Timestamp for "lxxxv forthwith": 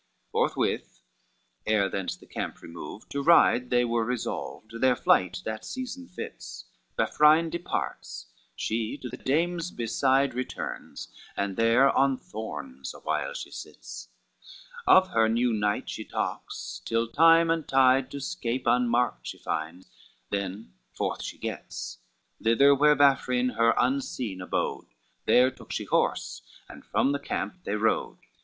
0.01-1.01